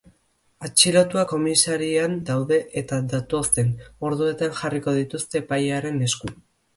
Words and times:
Atxilotuak 0.67 1.27
komisarian 1.33 2.15
daude 2.29 2.57
eta 2.81 2.99
datozen 3.11 3.69
orduetan 4.09 4.57
jarriko 4.63 4.95
dituzte 4.97 5.43
epailearen 5.45 6.01
esku. 6.07 6.31